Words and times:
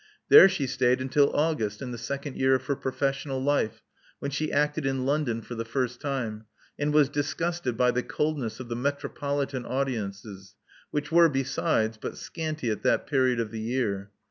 There 0.29 0.49
she 0.49 0.65
stayed 0.65 0.99
until 0.99 1.31
August 1.35 1.79
in 1.79 1.91
the 1.91 1.97
second 1.99 2.35
year 2.35 2.55
of 2.55 2.65
her 2.65 2.75
professional 2.75 3.39
life, 3.39 3.83
when 4.17 4.31
she 4.31 4.51
acted 4.51 4.83
in 4.83 5.05
London 5.05 5.43
for 5.43 5.53
the 5.53 5.63
first 5.63 6.01
time, 6.01 6.45
and 6.79 6.91
was 6.91 7.07
disgusted 7.07 7.77
by 7.77 7.91
the 7.91 8.01
coldness 8.01 8.59
of 8.59 8.67
the 8.67 8.75
metro 8.75 9.11
politan 9.11 9.63
audiences, 9.63 10.55
which 10.89 11.11
were, 11.11 11.29
besides, 11.29 11.97
but 12.01 12.17
scanty 12.17 12.71
at 12.71 12.81
that 12.81 13.05
period 13.05 13.39
of 13.39 13.51
the 13.51 13.61
year. 13.61 14.09